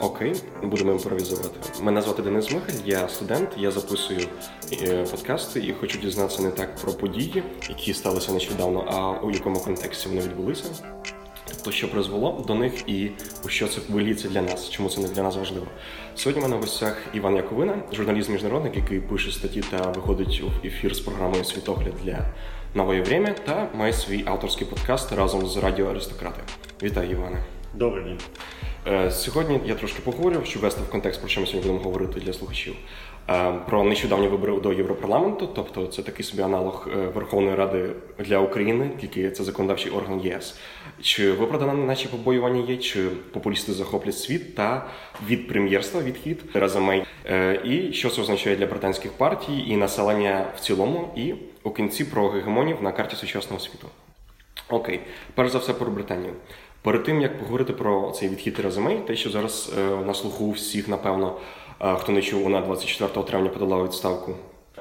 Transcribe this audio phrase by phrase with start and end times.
[0.00, 1.60] Окей, будемо імпровізувати.
[1.82, 4.20] Мене звати Денис Михаль, я студент, я записую
[4.82, 9.60] е, подкасти і хочу дізнатися не так про події, які сталися нещодавно, а у якому
[9.60, 10.64] контексті вони відбулися.
[11.48, 13.10] Тобто, що призвело до них і
[13.44, 15.66] у що це виліться для нас, чому це не для нас важливо.
[16.14, 20.66] Сьогодні в мене в гостях Іван Яковина, журналіст міжнародник, який пише статті та виходить в
[20.66, 22.34] ефір з програмою Світогляд для
[22.74, 26.40] нової время та має свій авторський подкаст разом з Радіо Аристократи.
[26.82, 27.44] Вітаю, Іване.
[27.74, 28.18] Добрий день.
[28.86, 32.20] Е, сьогодні я трошки поговорю, щоб вести в контекст, про що ми сьогодні будемо говорити
[32.20, 32.74] для слухачів.
[33.30, 38.38] Е, про нещодавні вибори до Європарламенту, тобто це такий собі аналог е, Верховної Ради для
[38.38, 40.58] України, тільки це законодавчий орган ЄС.
[41.02, 44.86] Чи виправдано наші побоювання є, чи популісти захоплять світ та
[45.26, 47.04] від прем'єрства відхід Разамей,
[47.64, 52.28] і що це означає для британських партій і населення в цілому, і у кінці про
[52.28, 53.88] гегемонів на карті сучасного світу.
[54.68, 55.00] Окей,
[55.34, 56.32] перш за все про Британію.
[56.84, 60.88] Перед тим як поговорити про цей відхід Терези те, що зараз е, на слуху всіх,
[60.88, 61.36] напевно,
[61.80, 64.34] е, хто не чув, вона 24 травня подала відставку.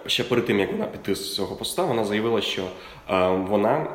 [0.05, 2.61] Ще перед тим як вона піти з цього поста, вона заявила, що
[3.09, 3.87] е, вона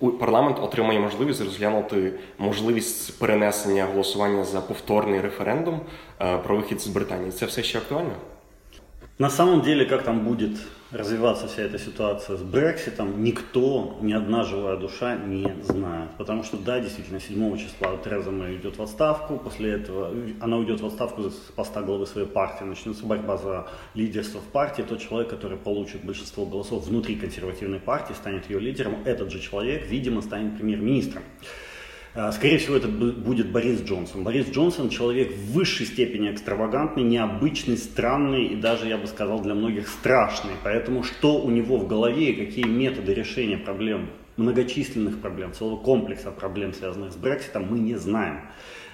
[0.00, 5.80] у парламент отримає можливість розглянути можливість перенесення голосування за повторний референдум
[6.44, 7.32] про вихід з Британії.
[7.32, 8.14] Це все ще актуально?
[9.18, 10.58] На самом деле, как там будет
[10.92, 16.10] развиваться вся эта ситуация с Брекситом, никто, ни одна живая душа не знает.
[16.16, 20.80] Потому что, да, действительно, 7 числа Тереза Мэй идет в отставку, после этого она уйдет
[20.80, 24.82] в отставку с поста главы своей партии, начнется борьба за лидерство в партии.
[24.82, 29.86] Тот человек, который получит большинство голосов внутри консервативной партии, станет ее лидером, этот же человек,
[29.86, 31.22] видимо, станет премьер-министром.
[32.18, 34.24] А, скорее всего, это будет Борис Джонсон.
[34.24, 39.54] Борис Джонсон человек в высшей степени экстравагантный, необычный, странный и даже, я бы сказал, для
[39.54, 40.52] многих страшный.
[40.64, 46.30] Поэтому что у него в голове и какие методы решения проблем, многочисленных проблем, целого комплекса
[46.30, 48.40] проблем, связанных с Брекситом, мы не знаем.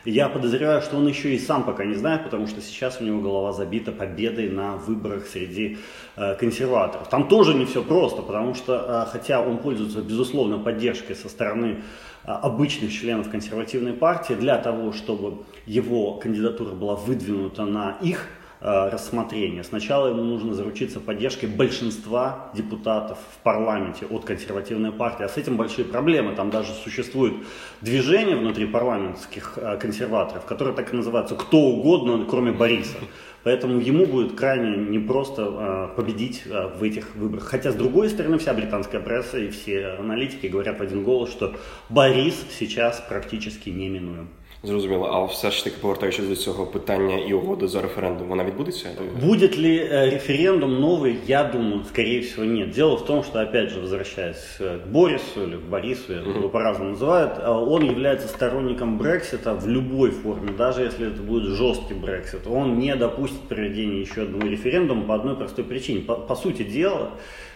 [0.05, 3.20] Я подозреваю, что он еще и сам пока не знает, потому что сейчас у него
[3.20, 5.79] голова забита победой на выборах среди
[6.17, 7.08] э, консерваторов.
[7.08, 11.83] Там тоже не все просто, потому что, э, хотя он пользуется, безусловно, поддержкой со стороны
[12.24, 18.27] а, обычных членов консервативной партии для того, чтобы его кандидатура была выдвинута на их
[18.64, 19.64] а, рассмотрение.
[19.64, 25.24] Сначала ему нужно заручиться поддержкой большинства депутатов в парламенте от консервативной партии.
[25.24, 26.36] А с этим большие проблемы.
[26.36, 27.34] Там даже существует
[27.80, 32.98] движение внутри парламентских а, консерваторов, которое так и называется «Кто угодно, кроме Бориса».
[33.42, 37.42] Поэтому ему будет крайне непросто э, победить э, в этих выборах.
[37.42, 41.56] Хотя, с другой стороны, вся британская пресса и все аналитики говорят в один голос, что
[41.89, 44.29] Борис сейчас практически неминуем.
[44.64, 48.89] Зрозуміло, а все ж таки повертаючись до цього питання і угоди за референдум, вона відбудеться?
[49.21, 51.15] Будет ли э, референдум новый?
[51.27, 52.70] Я думаю, скорее всего, нет.
[52.70, 56.37] Дело в том, что, опять же, возвращаясь э, к Борису или к Борису, uh-huh.
[56.37, 61.43] его по-разному называют, э, он является сторонником Брексита в любой форме, даже если это будет
[61.55, 62.48] жесткий Брексит.
[62.48, 66.02] Он не допустит проведения еще одного референдума по одной простой причине.
[66.02, 67.11] По, по сути дела,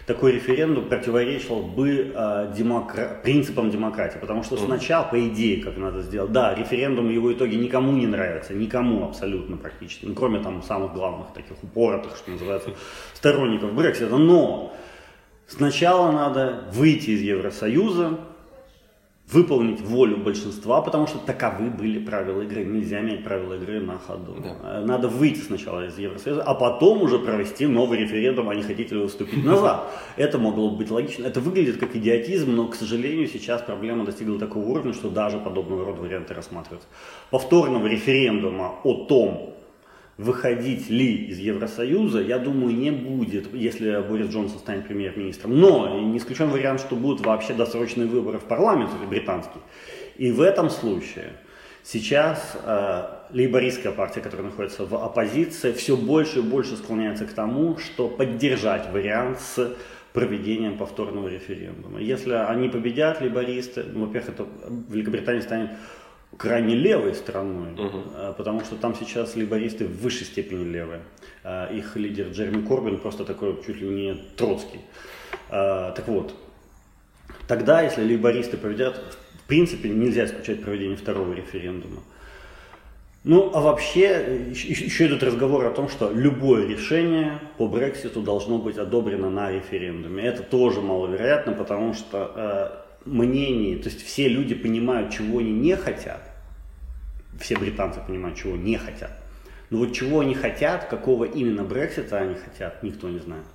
[0.06, 3.20] такой референдум противоречил бы э, демокра...
[3.22, 4.18] принципам демократии.
[4.18, 8.54] Потому что сначала, по идее, как надо сделать, да, референдум его итоге никому не нравится,
[8.54, 12.70] никому абсолютно практически, ну, кроме там самых главных таких упоротых, что называется,
[13.14, 14.16] сторонников Брексита.
[14.16, 14.72] Но
[15.48, 18.20] сначала надо выйти из Евросоюза,
[19.30, 22.64] выполнить волю большинства, потому что таковы были правила игры.
[22.64, 24.36] Нельзя менять правила игры на ходу.
[24.42, 24.80] Да.
[24.82, 29.00] Надо выйти сначала из Евросоюза, а потом уже провести новый референдум, а не хотите ли
[29.00, 29.90] вы вступить назад.
[30.16, 31.26] Это могло быть логично.
[31.26, 35.84] Это выглядит как идиотизм, но, к сожалению, сейчас проблема достигла такого уровня, что даже подобного
[35.84, 36.88] рода варианты рассматриваются.
[37.30, 39.55] Повторного референдума о том,
[40.18, 45.58] выходить ли из Евросоюза, я думаю, не будет, если Борис Джонсон станет премьер-министром.
[45.58, 49.60] Но не исключен вариант, что будут вообще досрочные выборы в парламент британский.
[50.16, 51.32] И в этом случае
[51.82, 57.76] сейчас э, лейбористская партия, которая находится в оппозиции, все больше и больше склоняется к тому,
[57.76, 59.76] что поддержать вариант с
[60.14, 62.00] проведением повторного референдума.
[62.00, 64.46] Если они победят, лейбористы, ну, во-первых, это
[64.88, 65.72] Великобритания станет
[66.36, 68.02] крайне левой страной, угу.
[68.36, 71.00] потому что там сейчас либористы в высшей степени левые.
[71.44, 74.80] А, их лидер Джереми Корбин просто такой чуть ли не Троцкий.
[75.48, 76.34] А, так вот,
[77.46, 79.00] тогда, если либористы победят,
[79.44, 82.02] в принципе, нельзя исключать проведение второго референдума.
[83.22, 88.78] Ну, а вообще, еще идет разговор о том, что любое решение по Брекситу должно быть
[88.78, 90.22] одобрено на референдуме.
[90.24, 96.21] Это тоже маловероятно, потому что мнении, то есть все люди понимают, чего они не хотят,
[97.39, 99.11] все британцы понимают, чего не хотят.
[99.69, 103.45] Но вот чего они хотят, какого именно Брексита они хотят, никто не знает.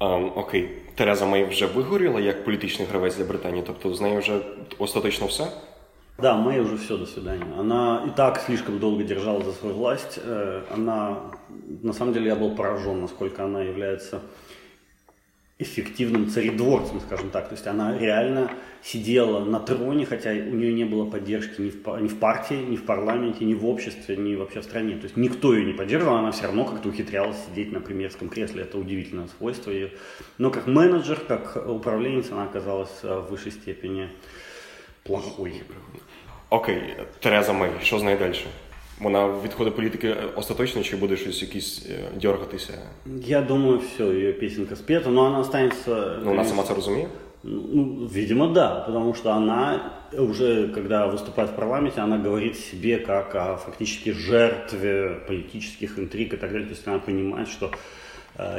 [0.00, 4.40] Um, окей, Тереза Мей вже вигоріла як політичний гравець для Британії, тобто з нею вже
[4.78, 5.46] остаточно все?
[6.18, 7.44] Да, Мэй уже все, до свидания.
[7.58, 10.20] Она и так слишком долго держала за свою власть.
[10.24, 11.16] Э, она,
[11.82, 14.20] на самом деле, я был поражен, насколько она является
[15.61, 17.49] эффективным царедворцем, скажем так.
[17.49, 18.49] То есть она реально
[18.81, 22.77] сидела на троне, хотя у нее не было поддержки ни в, ни в партии, ни
[22.77, 24.95] в парламенте, ни в обществе, ни вообще в стране.
[24.95, 28.63] То есть никто ее не поддерживал, она все равно как-то ухитрялась сидеть на премьерском кресле.
[28.63, 29.91] Это удивительное свойство ее.
[30.37, 34.09] Но как менеджер, как управленец, она оказалась э, в высшей степени
[35.03, 35.63] плохой.
[36.49, 36.81] Окей,
[37.19, 38.35] Тереза Мей, що з нею далі?
[39.00, 41.86] Вона відходить політики остаточно, чи буде щось якісь
[42.20, 42.72] дергатися?
[43.26, 46.18] Я думаю, все, ее песенка спета, но она останется...
[46.24, 47.08] Ну, она сама це розуміє?
[47.42, 53.34] Ну, видимо, да, потому что она уже, когда выступает в парламенте, она говорит себе как
[53.34, 56.66] о фактически жертве политических интриг и так далее.
[56.66, 57.70] То есть она понимает, что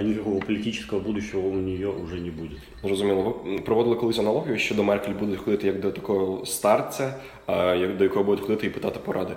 [0.02, 2.56] никакого політичного будущего у нее вже не буде.
[2.84, 3.42] Зрозуміло.
[3.46, 7.14] Ви проводили колись аналогію, що до Меркель буде ходити як до такого старця,
[7.80, 9.34] як до якого будуть ходити і питати поради.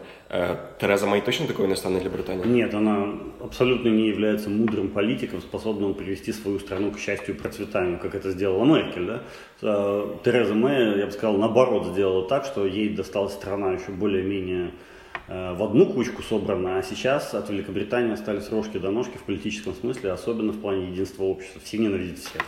[0.80, 2.46] Тереза Мэй точно такой не стане для Британии?
[2.46, 7.98] Нет, она абсолютно не является мудрым политиком, способным привести свою страну к счастью и процветанию,
[7.98, 9.06] как это сделала Меркель.
[9.06, 9.20] Да?
[10.24, 14.70] Тереза Мэй, я бы сказал, наоборот сделала так, что ей досталась страна еще более-менее Э,
[15.28, 20.12] в одну кучку собрано, а сейчас от Великобритании остались рожки до ножки в политическом смысле,
[20.12, 21.60] особенно в плане единства общества.
[21.64, 22.42] Всі ненавидять всіх.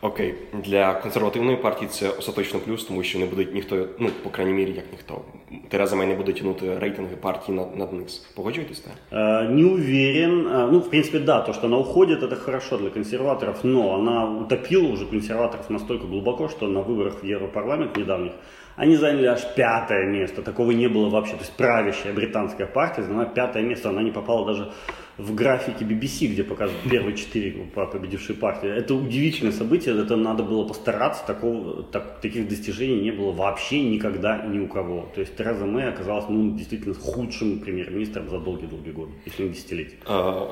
[0.00, 0.34] Окей,
[0.64, 4.72] для консервативної партії це остаточно плюс, тому що не буде ніхто, ну по крайній мірі,
[4.72, 5.20] як ніхто.
[5.68, 8.26] Тереза Мей не буде тянути рейтинги партії над, над низ.
[8.34, 8.92] Погоджуєтесь, так?
[9.12, 10.46] Э, не уверен.
[10.46, 14.40] Э, ну, в принципе, да, то, что она уходит, это хорошо для консерваторов, но она
[14.40, 18.32] утопила уже консерваторов настолько глубоко, что на выборах в Европарламент недавних
[18.75, 20.41] они заняли аж пятое место.
[20.41, 21.33] Такого не было вообще.
[21.33, 23.89] То есть правящая британская партия заняла пятое место.
[23.89, 24.71] Она не попала даже
[25.17, 28.69] в графике BBC, где показывают первые четыре победившие партии.
[28.69, 29.99] Это удивительное событие.
[30.01, 31.25] Это надо было постараться.
[31.25, 35.09] Такого, так, таких достижений не было вообще никогда ни у кого.
[35.13, 39.97] То есть Тереза Мэй оказалась ну, действительно худшим премьер-министром за долгие-долгие годы, если не десятилетия.
[40.05, 40.49] Uh...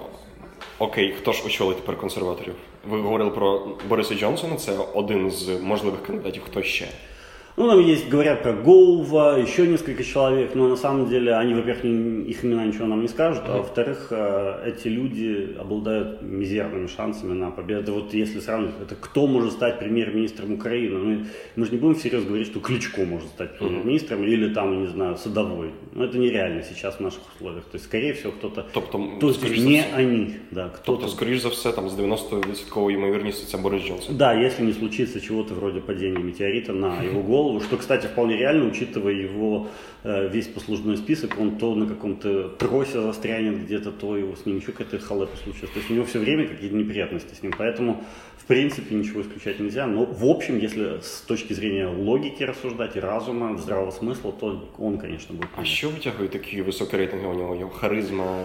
[0.79, 2.55] Окей, хто ж очолить тепер консерваторів?
[2.89, 6.43] Ви говорили про Бориса Джонсона, це один з можливих кандидатів.
[6.43, 6.87] Хто ще?
[7.61, 11.85] Ну, там есть, говорят про Гоува, еще несколько человек, но на самом деле они, во-первых,
[11.85, 17.51] их имена ничего нам не скажут, а во-вторых, э, эти люди обладают мизерными шансами на
[17.51, 17.93] победу.
[17.93, 20.97] Вот если сравнивать, это кто может стать премьер-министром Украины?
[20.97, 21.25] Мы,
[21.55, 25.17] мы же не будем всерьез говорить, что Кличко может стать премьер-министром или там, не знаю,
[25.17, 25.69] Садовой.
[25.93, 27.65] Но это нереально сейчас в наших условиях.
[27.65, 28.65] То есть, скорее всего, кто-то...
[28.73, 29.95] Тобто, то есть, не все.
[29.95, 30.69] они, да.
[30.69, 31.01] Кто-то...
[31.01, 34.17] Тобто, скорее за все, там, с 90% ймовірністю це Борис Джонсон.
[34.17, 38.36] Да, если не случится чего-то вроде падения метеорита на его голову, голову, что, кстати, вполне
[38.36, 39.68] реально, учитывая его
[40.04, 44.56] э, весь послужной список, он то на каком-то тросе застрянет где-то, то его с ним
[44.58, 45.70] еще какая-то халепа случилась.
[45.70, 47.52] То есть у него все время какие-то неприятности с ним.
[47.58, 48.04] Поэтому,
[48.38, 49.86] в принципе, ничего исключать нельзя.
[49.86, 54.98] Но, в общем, если с точки зрения логики рассуждать и разума, здравого смысла, то он,
[54.98, 55.48] конечно, будет.
[55.56, 57.54] А що витягує такі високі рейтинги у него?
[57.54, 58.44] Его харизма,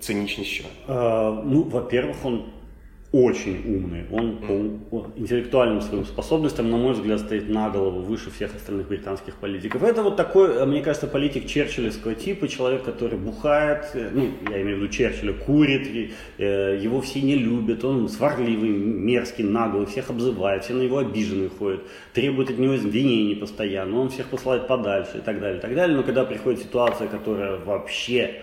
[0.00, 0.64] циничность що?
[0.88, 2.42] Э, ну, во-первых, он
[3.15, 4.03] очень умный.
[4.11, 4.37] Он
[4.89, 9.83] по интеллектуальным своим способностям, на мой взгляд, стоит на голову выше всех остальных британских политиков.
[9.83, 14.79] Это вот такой, мне кажется, политик черчиллевского типа, человек, который бухает, э, ну, я имею
[14.79, 20.65] в виду Черчилля, курит, э, его все не любят, он сварливый, мерзкий, наглый, всех обзывает,
[20.65, 25.21] все на него обиженные ходят, требует от него извинений постоянно, он всех посылает подальше и
[25.21, 25.95] так далее, и так далее.
[25.95, 28.41] Но когда приходит ситуация, которая вообще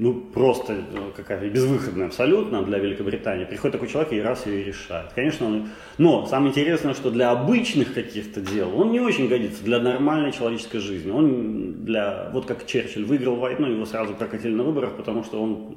[0.00, 3.44] ну, просто ну, какая-то безвыходная абсолютно для Великобритании.
[3.44, 5.12] Приходит такой человек и раз ее решает.
[5.12, 5.68] Конечно, он...
[5.98, 10.78] Но самое интересное, что для обычных каких-то дел он не очень годится для нормальной человеческой
[10.78, 11.10] жизни.
[11.10, 12.30] Он для...
[12.32, 15.76] Вот как Черчилль выиграл войну, его сразу прокатили на выборах, потому что он,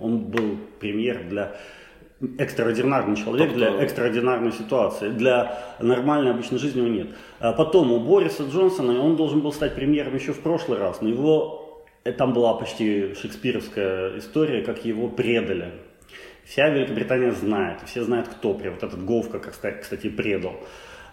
[0.00, 1.56] он был премьер для
[2.38, 5.08] экстраординарный человек для экстраординарной ситуации.
[5.08, 7.08] Для нормальной обычной жизни его нет.
[7.40, 11.08] А потом у Бориса Джонсона, он должен был стать премьером еще в прошлый раз, но
[11.08, 11.63] его Э,
[12.12, 15.72] там была почти шекспировская история, как его предали.
[16.44, 20.60] Вся Великобритания знает, все знают, кто вот этот Говка, кстати, предал.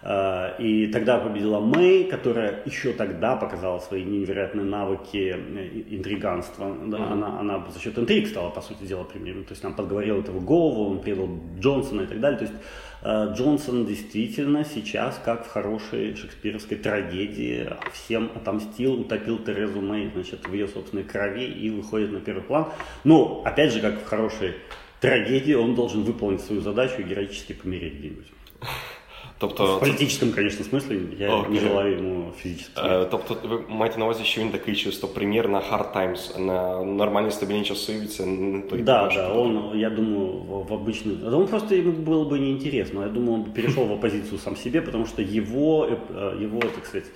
[0.02, 6.74] Э, и тогда победила Мэй, которая еще тогда показала свои невероятные навыки э, интриганства.
[6.86, 7.12] Да, mm-hmm.
[7.12, 9.44] она, она за счет интриг стала, по сути дела, премьером.
[9.44, 11.28] То есть она подговорила этого Гову, он предал
[11.58, 12.38] Джонсона и так далее.
[12.38, 12.56] То есть
[13.02, 20.46] Э, Джонсон действительно сейчас, как в хорошей шекспировской трагедии, всем отомстил, утопил Терезу Мэй значит,
[20.46, 22.68] в ее собственной крови и выходит на первый план.
[23.04, 24.54] Но, опять же, как в хорошей
[25.00, 28.26] трагедии, он должен выполнить свою задачу и героически помереть где-нибудь.
[29.41, 31.49] Тобто, в політичному, звісно, смислі я okay.
[31.49, 32.83] не желаю йому фізично.
[32.85, 36.83] Е, тобто, ви маєте на увазі, що він такий чисто прем'єр на hard times, на
[36.83, 41.35] нормальні стабільні часи, це не той Да, да, он, я думаю, в, в обычный...
[41.35, 43.01] Он просто ему было бы неинтересно.
[43.01, 47.07] Я думаю, он перешел в оппозицию сам себе, потому что его, э, его так сказать,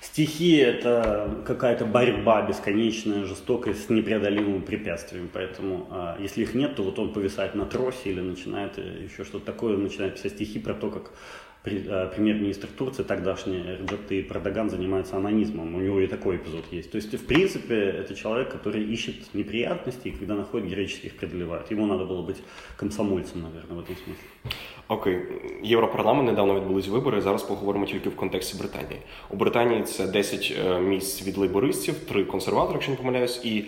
[0.00, 5.28] стихи это какая-то борьба бесконечная, жестокая, с непреодолимыми препятствиями.
[5.32, 9.24] Поэтому, а, если их нет, то вот он повисает на тросе или начинает э, еще
[9.24, 14.70] что-то такое, начинает писать стихи про то, как Э, премьер-министр Турции, тогдашний Реджеп Таyyip Эрдоган,
[14.70, 15.74] занимается анонизмом.
[15.74, 16.90] У него и такой эпизод есть.
[16.90, 21.70] То есть, в принципе, это человек, который ищет неприятности, и когда находит, героически их преодолевает.
[21.70, 22.42] Ему надо было быть
[22.76, 24.52] комсомольцем, наверное, в этом смысле.
[24.88, 25.22] Окей, okay.
[25.62, 27.20] Європарламент недавно відбулись вибори.
[27.20, 29.00] Зараз поговоримо тільки в контексті Британії.
[29.30, 33.64] У Британії це 10 місць від лейбористів, 3 консерватори, якщо не помиляюсь, і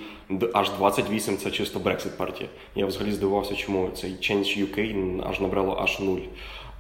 [0.53, 2.51] аж 28 це чисто Брексит партія.
[2.75, 6.21] Я взагалі здивувався, чому цей Change UK аж набрало аж нуль.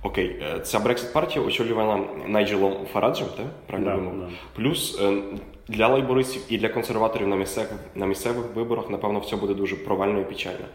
[0.02, 3.46] Окей, е, ця Брексит партія очолювана Найджелом Фараджем, так?
[3.66, 4.30] Правильно да, да.
[4.56, 5.22] Плюс е,
[5.68, 10.20] для лейбористів і для консерваторів на місцевих на місцевих виборах, напевно, все буде дуже провально
[10.20, 10.66] і печально.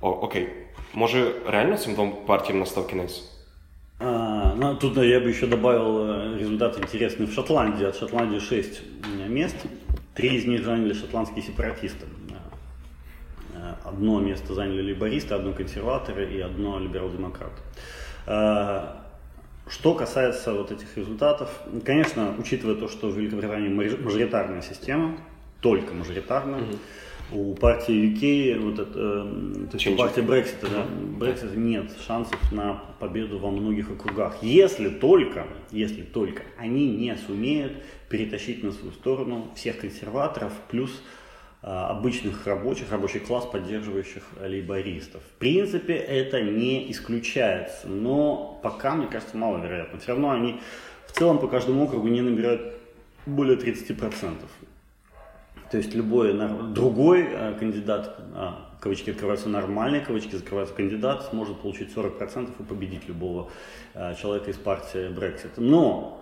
[0.00, 0.48] О, Окей,
[0.94, 3.22] може реально цим двом партіям настав кінець?
[3.98, 7.86] А, ну, тут я бы еще добавил э, результат интересный в Шотландии.
[7.86, 8.82] От Шотландии 6
[9.28, 9.56] мест,
[10.14, 12.04] три из них заняли шотландские сепаратисты.
[13.54, 17.62] Э, одно место заняли лейбористы, одно консерваторы и одно либерал-демократы.
[18.25, 18.87] Э,
[19.67, 21.49] что касается вот этих результатов,
[21.85, 25.17] конечно, учитывая то, что в Великобритании мажоритарная система,
[25.61, 26.77] только мажоритарная, угу.
[27.33, 30.85] У партии UK, вот это, э, то есть у партии Брексита, да,
[31.17, 34.35] Брексита нет шансов на победу во многих округах.
[34.41, 37.71] Если только, если только они не сумеют
[38.09, 40.91] перетащить на свою сторону всех консерваторов, плюс
[41.61, 45.21] обычных рабочих, рабочий класс, поддерживающих лейбористов.
[45.21, 49.99] В принципе, это не исключается, но пока, мне кажется, маловероятно.
[49.99, 50.59] Все равно они
[51.05, 52.73] в целом по каждому округу не набирают
[53.27, 54.37] более 30%.
[55.69, 56.33] То есть любой
[56.73, 63.07] другой а, кандидат, а, кавычки открываются нормальные, кавычки закрываются, кандидат сможет получить 40% и победить
[63.07, 63.49] любого
[64.19, 65.51] человека из партии Brexit.
[65.57, 66.20] Но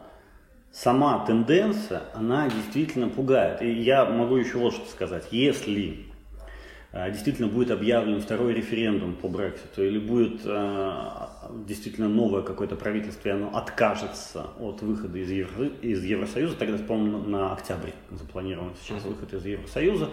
[0.71, 3.61] сама тенденция, она действительно пугает.
[3.61, 5.27] И я могу еще вот что сказать.
[5.31, 6.05] Если
[6.91, 10.91] э, действительно будет объявлен второй референдум по Брекситу, или будет э,
[11.65, 17.19] действительно новое какое-то правительство, и оно откажется от выхода из, Евро, из Евросоюза, тогда, по-моему,
[17.19, 20.09] на октябрь запланирован сейчас выход из Евросоюза.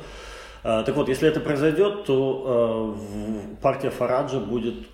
[0.65, 2.99] Э, так вот, если это произойдет, то
[3.61, 4.87] партия Фараджа будет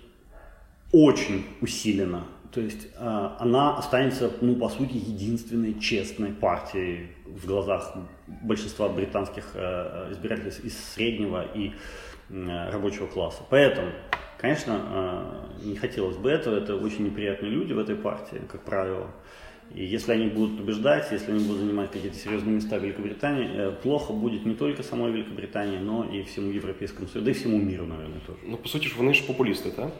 [0.91, 7.95] очень усилена то есть э, она останется, ну, по сути, единственной честной партией в глазах
[8.27, 11.71] большинства британских э, избирателей из среднего и
[12.29, 13.41] э, рабочего класса.
[13.49, 13.91] Поэтому,
[14.37, 16.55] конечно, э, не хотелось бы этого.
[16.55, 19.07] Это очень неприятные люди в этой партии, как правило.
[19.73, 23.71] И если они будут побеждать, если они будут занимать какие-то серьезные места в Великобритании, э,
[23.71, 27.85] плохо будет не только самой Великобритании, но и всему Европейскому Союзу, да и всему миру,
[27.85, 28.39] наверное, тоже.
[28.45, 29.91] Ну, по сути, вони ж популісти, так?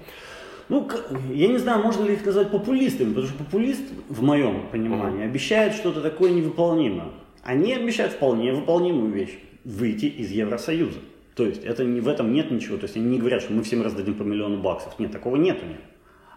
[0.70, 0.90] Ну,
[1.32, 5.74] я не знаю, можно ли их назвать популистами, потому что популист, в моем понимании, обещает
[5.74, 7.10] что-то такое невыполнимое.
[7.44, 11.00] Они обещают вполне выполнимую вещь– выйти из Евросоюза.
[11.36, 12.78] То есть это не, в этом нет ничего.
[12.78, 14.98] То есть они не говорят, что мы всем раздадим по миллиону баксов.
[15.00, 15.78] Нет, такого нет у них.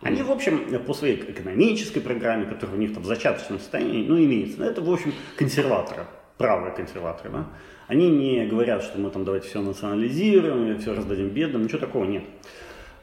[0.02, 4.18] Они, в общем, по своей экономической программе, которая у них там в зачаточном состоянии, ну,
[4.18, 6.02] имеется, это, в общем, консерваторы,
[6.36, 7.46] правые консерваторы, да?
[7.88, 12.24] Они не говорят, что мы там давайте все национализируем, все раздадим бедным, ничего такого нет.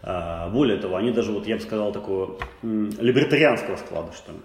[0.05, 4.37] А, более того, они даже, вот я бы сказал, такого либертарианского склада, что ли.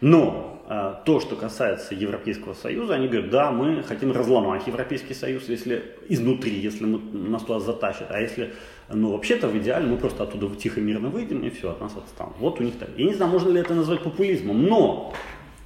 [0.00, 5.48] Но а, то, что касается Европейского Союза, они говорят, да, мы хотим разломать Европейский Союз,
[5.48, 8.10] если изнутри, если мы, нас туда затащат.
[8.10, 8.52] А если,
[8.92, 12.34] ну, вообще-то в идеале мы просто оттуда тихо мирно выйдем и все, от нас отстанут.
[12.40, 12.90] Вот у них так.
[12.96, 15.14] Я не знаю, можно ли это назвать популизмом, но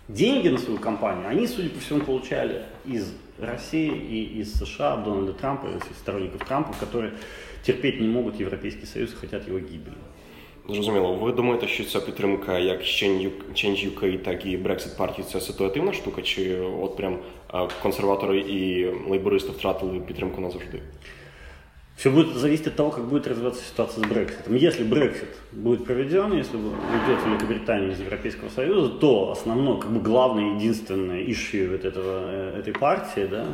[0.07, 5.33] деньги на свою компанию они, судя по всему, получали из России и из США, Дональда
[5.33, 7.13] Трампа, из сторонников Трампа, которые
[7.63, 9.95] терпеть не можуть Європейський Союз і хочуть його гибелі.
[10.69, 11.13] Зрозуміло.
[11.13, 16.21] Ви думаєте, що ця підтримка як Change UK, так і Brexit партії це ситуативна штука,
[16.21, 17.19] чи от прям
[17.81, 20.81] консерватори і лейбористи втратили підтримку назавжди?
[21.96, 24.54] Все будет зависеть от того, как будет развиваться ситуация с Брекситом.
[24.54, 30.56] Если Брексит будет проведен, если уйдет Великобритания из Европейского Союза, то основное, как бы главное,
[30.56, 33.46] единственное issue этого, э, этой партии, да,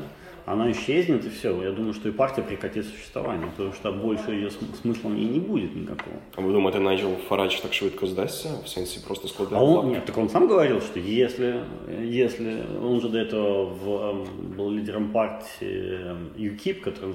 [0.52, 1.62] она исчезнет и все.
[1.62, 5.74] Я думаю, что и партия прекратит существование, потому что больше ее смысла и не будет
[5.74, 6.16] никакого.
[6.36, 8.48] А вы думаете, Найджел Фарадж так швидко сдастся?
[8.64, 11.60] В сенсе просто складывает а он, Нет, так он сам говорил, что если,
[12.02, 17.14] если он же до этого в, эм, был лидером партии UKIP, которая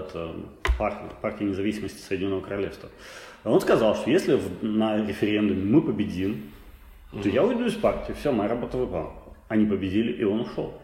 [0.00, 0.34] это
[0.78, 2.90] партия, партия независимости Соединенного Королевства,
[3.44, 6.50] он сказал, что если на референдуме мы победим,
[7.12, 7.32] то mm-hmm.
[7.32, 9.12] я уйду из партии, все, моя работа выпала.
[9.48, 10.74] Они победили, и он ушел.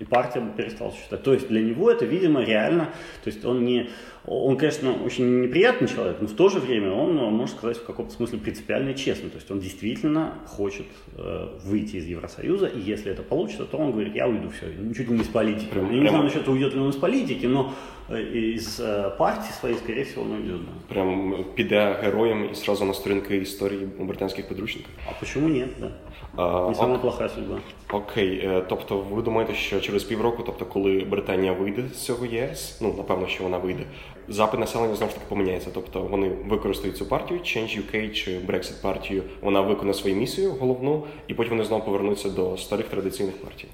[0.00, 1.24] И партия перестала существовать.
[1.24, 2.86] То есть для него это, видимо, реально,
[3.22, 3.90] то есть он не,
[4.27, 8.13] он, конечно, очень неприятный человек, но в то же время он, можно сказать, в каком-то
[8.13, 9.29] смысле принципиально честный.
[9.29, 13.91] То есть он действительно хочет э, выйти из Евросоюза, и если это получится, то он
[13.91, 15.67] говорит, я уйду, все, чуть ли не из политики.
[15.69, 17.73] Прям, я не знаю насчет уйдет ли он из политики, но
[18.09, 20.61] э, из э, партии своей, скорее всего, он уйдет.
[20.61, 20.93] Да.
[20.93, 24.91] Прям піде героем і сразу на сторінки історії у британських підручниках.
[25.07, 25.91] А почему нет, да?
[26.37, 27.59] А, не самая плохая судьба.
[27.91, 32.93] Окей, тобто ви думаєте, що через півроку, тобто коли Британія вийде з цього ЄС, ну
[32.97, 33.83] напевно, що вона вийде,
[34.29, 35.69] запит населення знову ж таки поміняється.
[35.73, 41.03] Тобто вони використають цю партію, Change UK чи Brexit партію, вона виконає свою місію головну,
[41.27, 43.67] і потім вони знову повернуться до старих традиційних партій.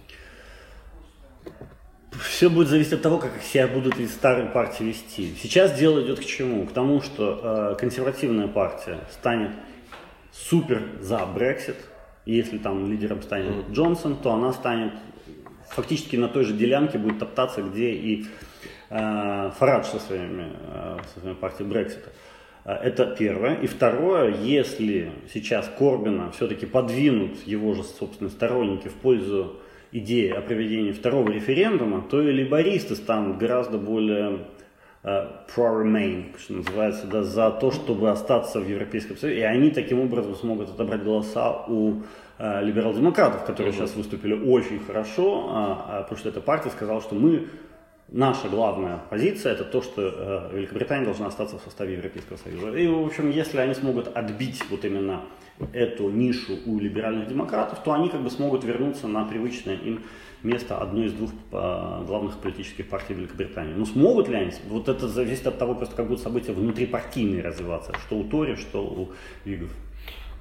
[2.12, 5.30] Все будет зависеть от того, как себя будут из старой партии вести.
[5.42, 6.66] Сейчас дело идет к чему?
[6.66, 9.52] К тому, что э, консервативная партия станет
[10.32, 11.76] супер за Brexit.
[12.26, 13.74] если там лидером станет mm-hmm.
[13.74, 14.94] Джонсон, то она станет
[15.70, 18.26] фактически на той же делянке будет топтаться, где и э,
[18.89, 22.11] Фарадж со, своими, э, со своей партией Брексита.
[22.65, 23.55] Э, это первое.
[23.57, 29.57] И второе, если сейчас Корбина все-таки подвинут его же собственные сторонники в пользу
[29.93, 34.41] идеи о проведении второго референдума, то и либористы станут гораздо более
[35.03, 39.41] uh, pro-remain, что называется, да, за то, чтобы остаться в Европейском Союзе.
[39.41, 42.03] И они таким образом смогут отобрать голоса у
[42.39, 43.77] uh, либерал-демократов, которые mm-hmm.
[43.77, 47.47] сейчас выступили очень хорошо, uh, потому что эта партия сказала, что мы
[48.12, 52.76] наша главная позиция это то, что э, Великобритания должна остаться в составе Европейского Союза.
[52.76, 55.22] И, в общем, если они смогут отбить вот именно
[55.74, 60.04] эту нишу у либеральных демократов, то они как бы смогут вернуться на привычное им
[60.44, 63.74] место одной из двух э, главных политических партий Великобритании.
[63.74, 64.52] Но смогут ли они?
[64.68, 68.84] Вот это зависит от того, просто как будут события внутрипартийные развиваться, что у Тори, что
[68.84, 69.12] у
[69.46, 69.70] Вигов.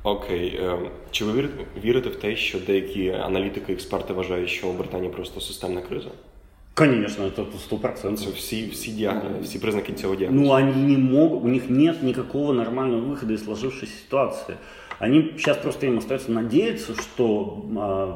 [0.02, 0.58] Окей.
[0.60, 0.90] Okay.
[1.10, 1.48] Чи ви
[1.84, 6.10] вірите в те, що деякі аналітики, експерти вважають, що у Британії просто системна криза?
[6.75, 8.35] Конечно, это сто процентов.
[8.35, 10.45] Все, все, диагнозы, все признаки этого диагноза.
[10.45, 14.57] Ну, они не могут, у них нет никакого нормального выхода из сложившейся ситуации.
[14.99, 17.65] Они сейчас просто им остается надеяться, что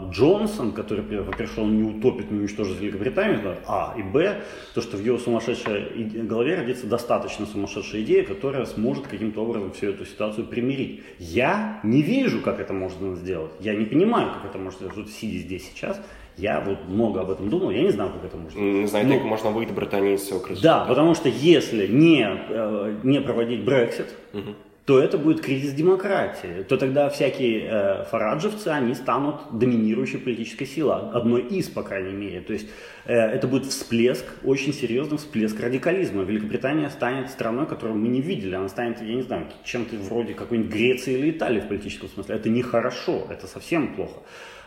[0.10, 4.42] э, Джонсон, который пришел не утопит, не уничтожит Великобританию, да, а, и б,
[4.74, 9.88] то, что в его сумасшедшей голове родится достаточно сумасшедшая идея, которая сможет каким-то образом всю
[9.88, 11.01] эту ситуацию примирить.
[11.18, 13.51] Я не вижу, как это можно сделать.
[13.60, 16.00] Я не понимаю, как это можно сделать, сидя здесь сейчас.
[16.37, 19.15] Я вот много об этом думал, я не знаю, как это можно Не знаю, Но...
[19.15, 24.55] как можно выйти из всего Да, потому что если не, э, не проводить Брексит, угу
[24.89, 26.63] то это будет кризис демократии.
[26.68, 32.42] То тогда всякие э, фараджевцы, они станут доминирующей политической силой, одной из, по крайней мере.
[32.42, 32.68] То есть
[33.05, 36.24] э, это будет всплеск, очень серьезный всплеск радикализма.
[36.24, 38.55] Великобритания станет страной, которую мы не видели.
[38.55, 42.33] Она станет, я не знаю, чем-то вроде какой-нибудь Греции или Италии в политическом смысле.
[42.33, 44.22] Это нехорошо, это совсем плохо.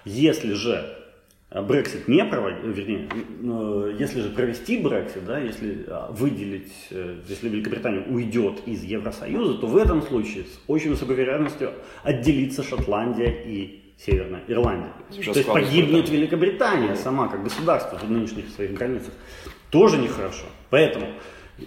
[0.05, 1.02] Если же
[1.61, 7.51] Брексит не проводить, вернее, э, если же провести Брексит, да, если а, выделить, э, если
[7.51, 11.73] Великобритания уйдет из Евросоюза, то в этом случае с очень высокой вероятностью
[12.05, 14.93] отделится Шотландия и Северная Ирландия.
[15.11, 19.13] то есть погибнет Великобритания сама как государство в нынешних своих границах.
[19.71, 20.47] Тоже нехорошо.
[20.71, 21.07] Поэтому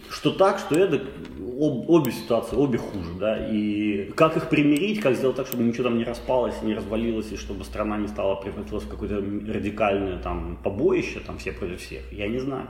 [0.10, 0.96] что так, что это,
[1.38, 5.86] об, обе ситуации, обе хуже, да, и как их примирить, как сделать так, чтобы ничего
[5.86, 10.58] там не распалось, не развалилось, и чтобы страна не стала превратилась в какое-то радикальное там
[10.64, 12.68] побоище, там все против всех, я не знаю.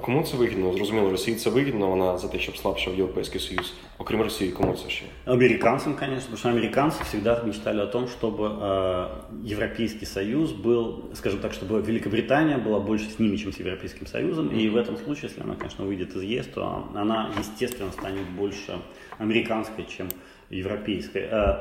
[0.00, 0.72] Кому це вигідно?
[0.72, 3.74] Зрозуміло, Росії це вигідно, вона за те, щоб слабшав Європейський Союз.
[3.98, 5.04] Окрім Росії, кому це ще?
[5.24, 9.06] Американцам, конечно, потому что американцы всегда мечтали о том, чтобы э,
[9.44, 14.48] Европейский Союз был, скажем так, чтобы Великобритания была больше с ними, чем с Европейским Союзом.
[14.48, 18.78] И в этом случае, если она, конечно, выйдет из ЕС, то она, естественно, станет больше
[19.18, 20.08] американской, чем
[20.50, 21.28] европейской.
[21.30, 21.56] Э,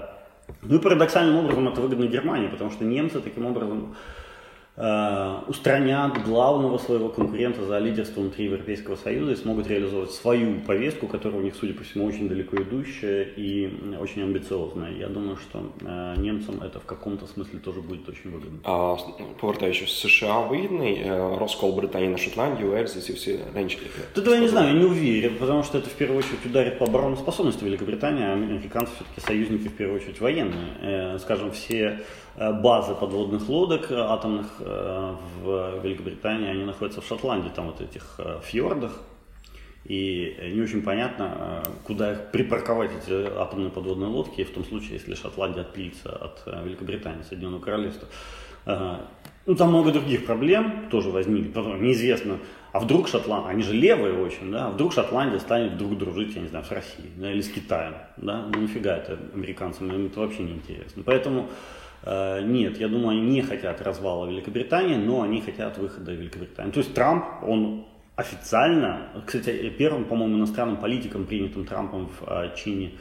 [0.62, 3.96] ну и парадоксальным образом это выгодно Германии, потому что немцы таким образом
[4.79, 11.07] Э, устранят главного своего конкурента за лидерство внутри Европейского Союза и смогут реализовать свою повестку,
[11.07, 14.93] которая у них, судя по всему, очень далеко идущая и очень амбициозная.
[14.93, 18.59] Я думаю, что э, немцам это в каком-то смысле тоже будет очень выгодно.
[18.65, 18.97] А,
[19.41, 21.05] повертаючись, США вигідний
[21.39, 23.79] розкол Британии на Шотландию, Эльзис и все раньше?
[24.15, 26.85] Тут я не знаю, я не уверен, потому что это в первую очередь ударит по
[26.85, 30.69] обороноспособности Великобритании, а американцы все-таки союзники в первую очередь военные.
[30.83, 32.01] Э, скажем, все
[32.37, 34.47] базы подводных лодок атомных
[34.87, 38.93] Э, в Великобритании, они находятся в Шотландии, там вот этих э, фьордах.
[39.85, 44.95] И не очень понятно, э, куда их припарковать, эти атомные подводные лодки, в том случае,
[44.95, 48.09] если Шотландия отпилится от Великобритании, Соединенного Королевства.
[49.47, 51.55] Ну, там много других проблем тоже возникнет.
[51.55, 52.39] Потом неизвестно,
[52.73, 56.43] а вдруг Шотландия, они же левые очень, да, а вдруг Шотландия станет вдруг дружить, я
[56.43, 60.19] не знаю, с Россией, да, или с Китаем, да, ну нифига это американцам, им это
[60.19, 61.05] вообще не интересно.
[61.07, 66.71] Поэтому Э, нет, я думаю, они не хотят развала Великобритании, но они хотят выхода Великобритании.
[66.71, 72.93] То есть Трамп, он официально, кстати, первым, по-моему, иностранным политиком, принятым Трампом в э, чине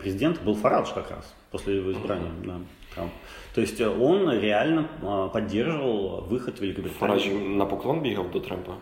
[0.00, 2.30] президента, был Фарадж как раз, после его избрания.
[2.44, 2.58] Да,
[2.94, 3.12] Трамп.
[3.54, 6.98] То есть он реально поддерживал выход Великобритании.
[6.98, 8.78] Фарадж на поклон бегал до Трампа?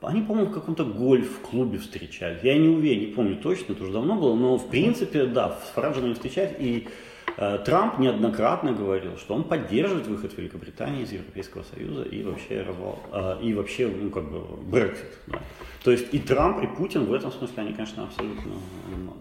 [0.00, 2.42] Они, по-моему, в каком-то гольф-клубе встречались.
[2.44, 5.70] Я не уверен, не помню точно, это уже давно было, но в принципе, да, с
[5.74, 6.54] Фараджем они встречались.
[6.60, 6.90] И э,
[7.65, 13.37] Трамп неоднократно говорил, что он поддерживает выход Великобритании из Европейского Союза и вообще развал, э,
[13.41, 14.41] и вообще, ну, как бы,
[14.71, 15.17] Брексит.
[15.27, 15.39] Да.
[15.83, 18.51] То есть и Трамп, и Путин в этом смысле, они, конечно, абсолютно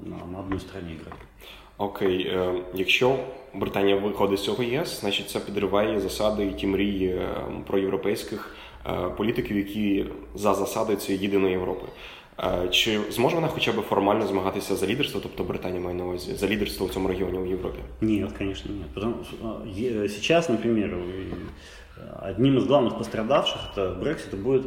[0.05, 1.22] на, на, на одной стороні грають.
[1.79, 3.18] Окей, е, якщо
[3.55, 7.20] Британія виходить з цього ЄС, значить це підриває засади і ті мрії
[7.66, 11.87] про європейських Е, політиків, які за засадою цієї єдиної Європи.
[12.40, 16.35] Е, чи зможе вона хоча б формально змагатися за лідерство, тобто Британія має на увазі,
[16.35, 17.79] за лідерство в цьому регіоні в Європі?
[18.01, 18.94] Нет, конечно, нет.
[18.94, 19.62] Потому что
[20.09, 20.96] сейчас, например,
[22.29, 24.62] одним из главных пострадавших это Брексита будет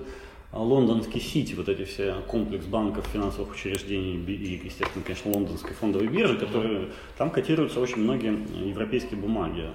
[0.53, 6.37] лондонский Сити, вот эти все комплекс банков, финансовых учреждений и, естественно, конечно, лондонской фондовой биржи,
[6.37, 8.37] которые там котируются очень многие
[8.69, 9.69] европейские бумаги.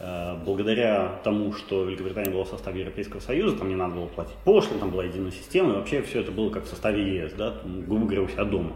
[0.00, 4.36] Э, благодаря тому, что Великобритания была в составе Европейского Союза, там не надо было платить
[4.44, 7.54] пошлин, там была единая система, и вообще все это было как в составе ЕС, да,
[7.64, 8.72] грубо говоря, у себя дома.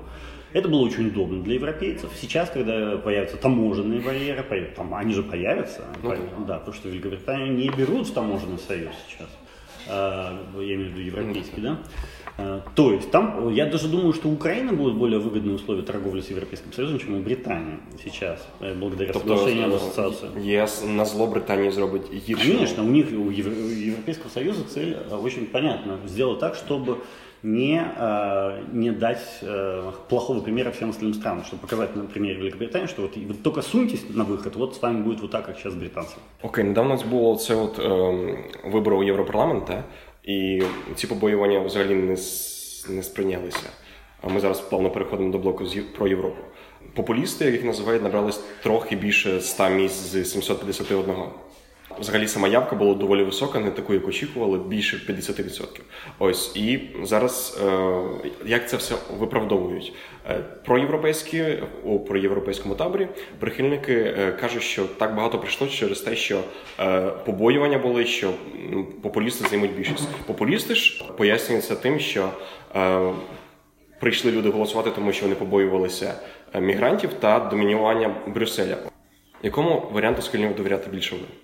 [0.52, 2.12] Это было очень удобно для европейцев.
[2.14, 4.44] Сейчас, когда появятся таможенные барьеры,
[4.76, 9.28] там, они же появятся, ну, да, потому что Великобританию не берут в таможенный союз сейчас,
[9.86, 11.78] я имею в виду европейский, да,
[12.36, 16.30] Э, то есть там, я даже думаю, что Украина будет более выгодные условия торговли с
[16.30, 20.28] Европейским Союзом, чем у Британии сейчас, э, благодаря тобто, соглашению об ассоциации.
[20.42, 22.52] ЕС на зло Британии зробить гірше?
[22.52, 25.98] Конечно, у них, у Европейского Союза цель э, очень понятна.
[26.06, 26.98] Сделать так, чтобы
[27.43, 27.81] не,
[28.73, 29.43] не дать
[30.09, 34.03] плохого примера всем остальным странам, чтобы показать на примере Великобритании, что вот вы только суньтесь
[34.09, 36.15] на выход, вот с вами будет вот так, как сейчас британцы.
[36.41, 38.37] Окей, okay, недавно було це от е,
[38.71, 39.71] вибори у Європарламент,
[40.23, 40.63] І
[40.95, 42.17] ці побоювання взагалі не
[42.89, 43.69] не сприйнялися.
[44.21, 45.65] А ми зараз плавно переходимо до блоку
[45.97, 46.37] про Європу.
[46.95, 51.15] Популісти, як їх називають, набрались трохи більше 100 місць з 751.
[52.00, 55.66] Взагалі сама явка була доволі висока, не таку, як очікували, більше 50%.
[56.18, 58.00] Ось і зараз е,
[58.46, 59.92] як це все виправдовують
[60.30, 61.44] е, про європейські
[61.84, 66.40] у про європейському таборі прихильники е, кажуть, що так багато прийшло через те, що
[67.24, 68.30] побоювання були, що
[69.02, 70.08] популісти займуть більшість.
[70.26, 72.28] Популісти ж пояснюються тим, що
[74.00, 76.14] прийшли люди голосувати, тому що вони побоювалися
[76.60, 78.76] мігрантів та домінювання Брюсселя.
[79.42, 81.43] Якому варіанту схильні довіряти більше ви?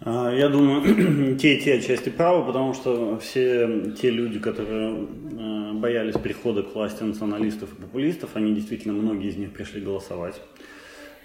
[0.00, 5.06] А, я думаю, те и те отчасти правы, потому что все те люди, которые
[5.38, 10.40] э, боялись прихода к власти националистов и популистов, они действительно, многие из них пришли голосовать.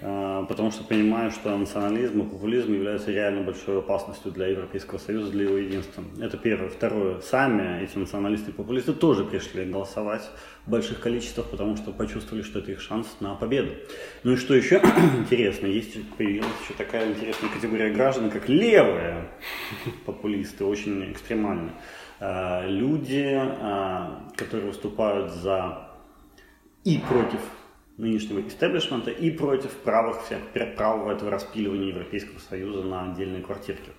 [0.04, 5.30] А, потому что понимаю, что национализм и популизм являются реально большой опасностью для Европейского Союза,
[5.30, 6.02] для его единства.
[6.20, 6.68] Это первое.
[6.70, 7.20] Второе.
[7.20, 10.28] Сами эти националисты и популисты тоже пришли голосовать
[10.66, 13.72] в больших количествах, потому что почувствовали, что это их шанс на победу.
[14.24, 14.82] Ну и что еще
[15.18, 19.28] интересно, есть появилась еще такая интересная категория граждан, как левые
[20.04, 21.74] популисты, очень экстремальные.
[22.18, 25.88] А, люди, а, которые выступают за
[26.84, 27.40] и против
[27.96, 30.38] нынешнего истеблишмента и против правых всех,
[30.76, 33.90] правого этого распиливания Европейского Союза на отдельные квартирки.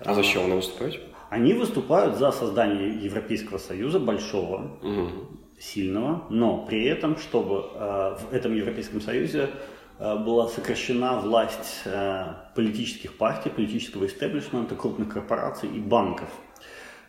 [0.00, 1.00] А за что они выступают?
[1.30, 5.10] Они выступают за создание Европейского Союза большого, угу.
[5.58, 9.50] сильного, но при этом, чтобы э, в этом Европейском Союзе
[9.98, 16.28] э, была сокращена власть э, политических партий, политического истеблишмента, крупных корпораций и банков–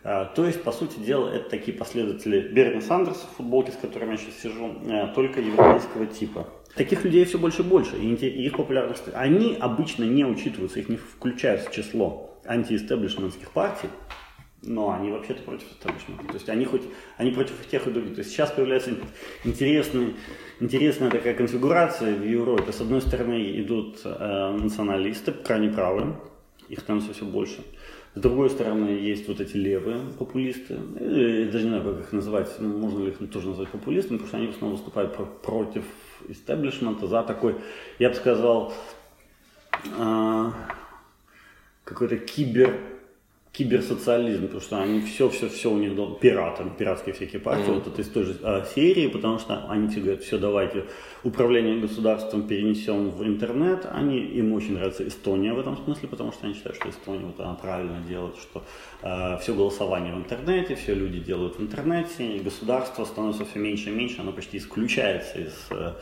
[0.05, 4.35] то есть, по сути дела, это такие последователи Берни Сандерса, футболки, с которыми я сейчас
[4.35, 6.47] сижу, а, только европейского типа.
[6.75, 10.97] Таких людей все больше и больше, и их популярность, они обычно не учитываются, их не
[10.97, 13.87] включают в число антиэстеблишментских партий,
[14.61, 16.27] но они вообще-то против эстеблишмента.
[16.27, 16.83] То есть они хоть
[17.17, 18.13] они против тех и других.
[18.15, 18.91] То есть сейчас появляется
[19.43, 20.15] интересный,
[20.59, 22.71] интересная такая конфигурация в Европе.
[22.71, 26.15] С одной стороны идут э, националисты, крайне правые,
[26.69, 27.63] их становится все больше.
[28.15, 30.75] С другой стороны, есть вот эти левые популисты.
[30.99, 32.49] Я даже не знаю, как их называть.
[32.59, 35.83] Ну, можно ли их тоже назвать популистами, потому что они в основном выступают про, против
[36.29, 37.55] истеблишмента, за такой,
[37.99, 38.73] я бы сказал,
[39.99, 40.51] э,
[41.83, 42.79] какой-то кибер
[43.57, 47.73] киберсоциализм, потому что они все-все-все у них пираты, пиратские всякие партии, mm-hmm.
[47.75, 50.83] вот это из той же а, серии, потому что они все говорят, все, давайте
[51.23, 53.87] управление государством перенесем в интернет.
[53.89, 57.39] Они, им очень нравится Эстония в этом смысле, потому что они считают, что Эстония вот
[57.39, 58.63] она правильно делает, что
[59.01, 63.89] э, все голосование в интернете, все люди делают в интернете, и государство становится все меньше
[63.89, 65.93] и меньше, оно почти исключается из э,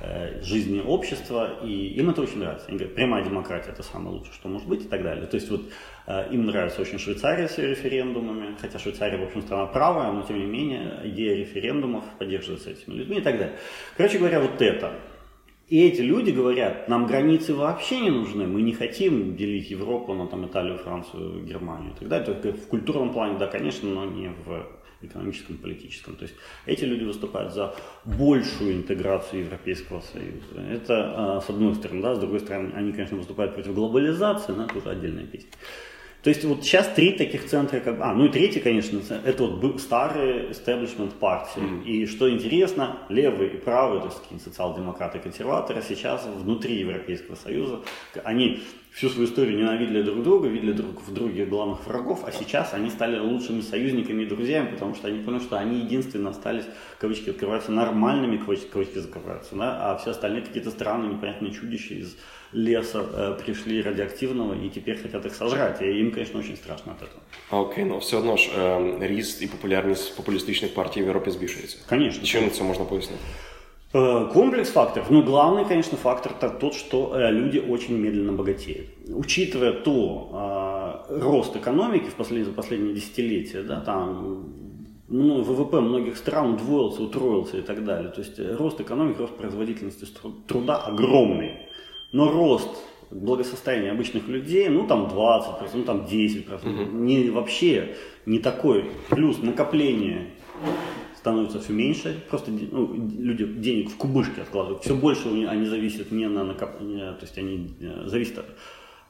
[0.00, 2.66] э жизни общества, и им это очень нравится.
[2.68, 5.26] Они говорят, прямая демократия это самое лучшее, что может быть и так далее.
[5.26, 5.62] То есть вот
[6.06, 10.38] им нравится очень Швейцария с ее референдумами, хотя Швейцария, в общем, страна правая, но тем
[10.38, 13.56] не менее идея референдумов поддерживается этими людьми и так далее.
[13.96, 14.92] Короче говоря, вот это.
[15.68, 20.26] И эти люди говорят, нам границы вообще не нужны, мы не хотим делить Европу на
[20.26, 22.26] там, Италию, Францию, Германию и так далее.
[22.26, 24.66] Только в культурном плане, да, конечно, но не в
[25.00, 26.16] экономическом, политическом.
[26.16, 26.34] То есть
[26.66, 27.74] эти люди выступают за
[28.04, 30.60] большую интеграцию Европейского Союза.
[30.70, 34.64] Это а, с одной стороны, да, с другой стороны, они, конечно, выступают против глобализации, но
[34.64, 35.50] это уже отдельная песня.
[36.24, 39.78] То есть вот сейчас три таких центра, как а, ну и третий, конечно, это вот
[39.78, 41.60] старые establishment партии.
[41.60, 41.84] Mm-hmm.
[41.84, 47.80] И что интересно, левые и правые, то есть социал-демократы и консерваторы сейчас внутри Европейского Союза,
[48.24, 48.62] они
[48.93, 52.89] всю свою историю ненавидели друг друга, видели друг в друге главных врагов, а сейчас они
[52.89, 56.65] стали лучшими союзниками и друзьями, потому что они поняли, что они единственные остались,
[56.99, 62.17] кавычки открываются, нормальными, кавычки, кавычки закрываются, да, а все остальные какие-то странные, непонятные чудища из
[62.51, 65.81] леса э, пришли радіоактивного і тепер хотят їх сожрать.
[65.81, 67.61] І їм, конечно, очень страшно от этого.
[67.63, 71.77] Окей, но все одно ж е, ріст і популярність популістичних партій в Європі збільшується.
[71.89, 72.23] Конечно.
[72.23, 73.23] Чим це можна пояснити?
[73.96, 75.08] Э, комплекс факторов.
[75.08, 78.88] Но главный, конечно, фактор это тот, что э, люди очень медленно богатеют.
[79.08, 84.52] Учитывая то э, рост экономики в последние, за последние десятилетия, да, там
[85.06, 88.10] ну, ВВП многих стран удвоился, утроился и так далее.
[88.10, 90.06] То есть рост экономики, рост производительности
[90.48, 91.52] труда огромный.
[92.10, 92.70] Но рост
[93.12, 96.96] благосостояния обычных людей, ну там 20%, ну там 10%, угу.
[96.96, 97.94] не вообще
[98.26, 98.90] не такой.
[99.08, 100.30] Плюс накопление
[101.24, 106.28] становится все меньше, просто ну, люди денег в кубышки откладывают, все больше они зависят не
[106.28, 108.46] на накопление, то есть они э, зависят от,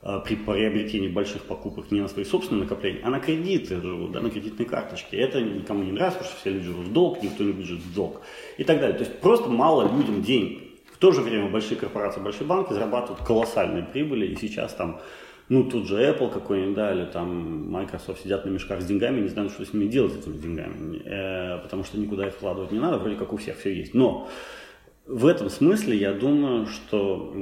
[0.03, 4.21] э, при приобретении больших покупок не на свои собственные накопления, а на кредиты живут, да,
[4.21, 5.17] на кредитные карточки.
[5.17, 7.83] Это никому не нравится, потому что все люди живут в долг, никто не любит жить
[7.83, 8.21] в долг
[8.59, 8.97] и так далее.
[8.97, 10.63] То есть просто мало людям денег.
[10.93, 15.01] В то же время большие корпорации, большие банки зарабатывают колоссальные прибыли, и сейчас там,
[15.49, 19.29] ну, тут же Apple какой-нибудь, да, или там Microsoft сидят на мешках с деньгами, не
[19.29, 22.79] знают, что с ними делать, с этими деньгами, э, потому что никуда их вкладывать не
[22.79, 23.93] надо, вроде как у всех все есть.
[23.93, 24.29] Но
[25.07, 27.35] в этом смысле я думаю, что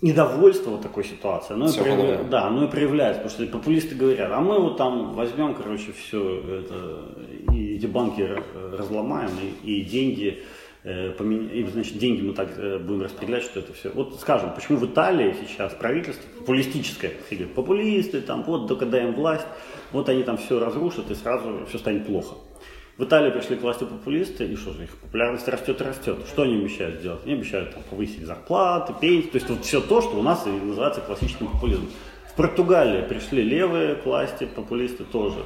[0.00, 4.40] недовольство вот такой ситуации, оно, и да, оно и проявляется, потому что популисты говорят, а
[4.40, 8.28] мы вот там возьмем, короче, все это, и эти банки
[8.72, 9.30] разломаем,
[9.64, 13.90] и, и деньги Э, и, значит, деньги мы так э, будем распределять, что это все.
[13.90, 17.12] Вот скажем, почему в Италии сейчас правительство популистическое,
[17.54, 19.46] популисты, там, вот, только даем власть,
[19.92, 22.34] вот они там все разрушат и сразу все станет плохо.
[22.98, 26.18] В Италии пришли к власти популисты, и что же, их популярность растет и растет.
[26.26, 27.20] Что они обещают сделать?
[27.24, 30.50] Они обещают там, повысить зарплаты, пенсии, то есть вот все то, что у нас и
[30.50, 31.88] называется классическим популизмом.
[32.26, 35.38] В Португалии пришли левые к власти, популисты тоже.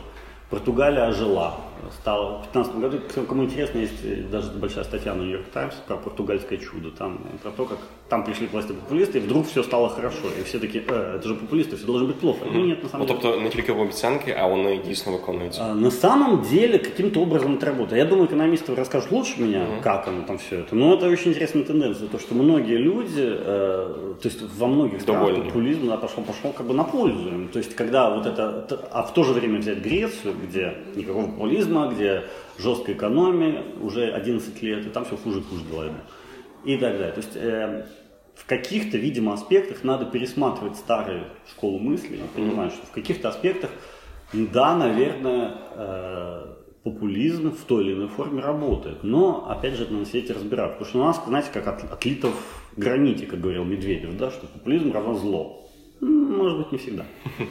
[0.51, 1.55] Португалия ожила.
[2.01, 6.59] Стала в 2015 году, кому интересно, есть даже большая статья на Нью-Йорк Таймс про португальское
[6.59, 6.91] чудо.
[6.91, 10.27] Там про то, как там пришли к власти популисты, и вдруг все стало хорошо.
[10.39, 12.45] І всі такі, э, это же популисты, все должно быть плохо.
[12.45, 12.53] Mm-hmm.
[12.53, 13.19] Ну, нет, на самом ну, деле.
[13.23, 15.61] Тобто не тільки обіцянки, а вони дійсно виконуються.
[15.63, 18.03] А, на самом деле, каким-то образом это работает.
[18.03, 19.83] Я думаю, экономисты расскажут лучше меня, mm-hmm.
[19.83, 20.75] как оно там все это.
[20.75, 25.43] Но это очень интересная тенденция, то, что многие люди, э, то есть во многих странах
[25.45, 27.29] популизм да, пошел, пошел как бы на пользу.
[27.53, 31.92] То есть когда вот это, а в то же время взять Грецию, где никакого популизма,
[31.94, 32.24] где
[32.58, 35.90] жесткая экономия уже 11 лет, и там все хуже и хуже дела
[36.64, 37.12] И так далее.
[37.12, 37.86] То есть э,
[38.34, 43.70] в каких-то, видимо, аспектах надо пересматривать старые школы мысли и понимать, что в каких-то аспектах,
[44.32, 46.46] да, наверное, э,
[46.86, 49.02] популизм в той или иной форме работает.
[49.02, 50.72] Но, опять же, надо все эти разбирать.
[50.72, 54.46] Потому что у нас, знаете, как от, отлито в граните, как говорил Медведев, да, что
[54.46, 55.65] популизм равно зло.
[56.00, 57.02] Може бути, не завжди.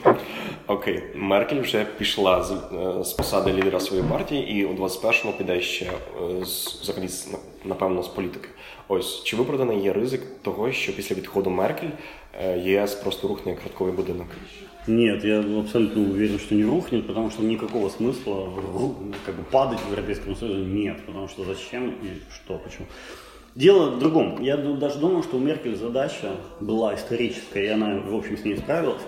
[0.66, 5.60] Окей, Меркель вже пішла з, е, з посади лідера своєї партії, і у 21-му піде
[5.60, 5.90] ще е,
[6.82, 7.08] взагалі
[7.64, 8.48] напевно з політики.
[8.88, 11.88] Ось чи виправданий є ризик того, що після відходу Меркель
[12.40, 14.26] е, ЄС просто рухне як картковий будинок?
[14.88, 18.48] Нет, я абсолютно уверен, что не рухнет, потому что никакого смысла
[19.26, 22.86] как бы, падать в Европейском Союзе нет, потому что зачем и что, почему.
[23.56, 24.42] Дело в другом.
[24.42, 28.58] Я даже думаю, что у Меркель задача была историческая, и она, в общем, с ней
[28.58, 29.00] справилась,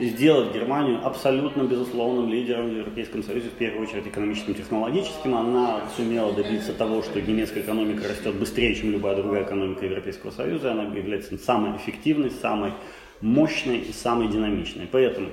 [0.00, 5.36] сделать Германию абсолютно безусловным лидером в Европейском Союзе, в первую очередь экономическим, технологическим.
[5.36, 10.72] Она сумела добиться того, что немецкая экономика растет быстрее, чем любая другая экономика Европейского Союза.
[10.72, 12.72] Она является самой эффективной, самой
[13.20, 14.88] мощной и самой динамичной.
[14.90, 15.28] Поэтому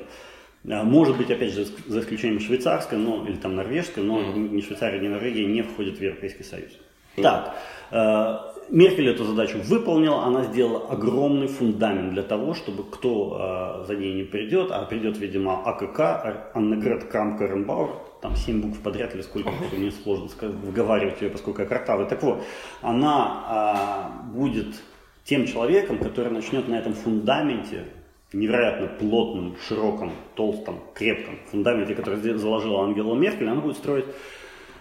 [0.69, 4.99] А, может быть, опять же, за исключением швейцарской, но, или там норвежской, но ни Швейцария,
[4.99, 6.69] ни Норвегия не входят в Европейский Союз.
[7.15, 7.55] Так,
[7.91, 8.37] э,
[8.71, 14.13] Меркель эту задачу выполнила, она сделала огромный фундамент для того, чтобы кто э, за ней
[14.13, 17.89] не придет, а придет, видимо, АКК, Аннегрет Крам Каренбауэр,
[18.21, 19.77] там семь букв подряд или сколько, uh-huh.
[19.77, 20.29] мне сложно
[20.63, 22.07] выговаривать ее, поскольку я картавый.
[22.07, 22.43] Так вот,
[22.81, 24.81] она э, будет
[25.25, 27.87] тем человеком, который начнет на этом фундаменте
[28.31, 34.05] невероятно плотном, широком, толстом, крепком фундаменте, который заложила Ангела Меркель, она будет строить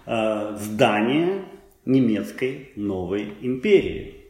[0.07, 1.43] э, здание
[1.85, 4.21] немецкой новой империи.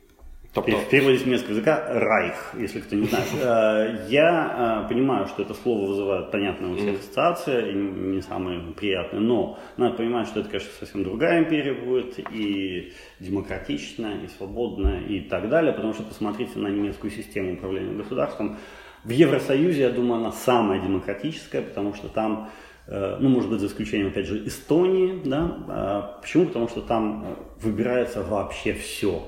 [0.52, 0.72] Тобто...
[0.72, 3.26] В переводе с немецкого языка «райх», если кто не знает.
[3.42, 9.20] Э, я э, понимаю, что это слово вызывает понятные у всех ассоциации, не самые приятные,
[9.20, 15.20] но надо понимать, что это, конечно, совсем другая империя будет, и демократичная, и свободная, и
[15.20, 18.58] так далее, потому что посмотрите на немецкую систему управления государством.
[19.04, 22.50] В Евросоюзе, я думаю, она самая демократическая, потому что там
[22.90, 26.46] ну, может быть, за исключением, опять же, Эстонии, да, а, почему?
[26.46, 29.22] Потому что там э, выбирается вообще все,